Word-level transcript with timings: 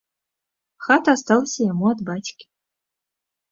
Хата 0.85 1.09
асталася 1.17 1.59
яму 1.71 1.85
ад 1.93 1.99
бацькі. 2.11 2.45